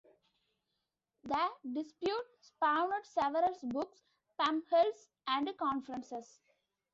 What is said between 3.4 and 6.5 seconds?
books, pamphlets, and conferences.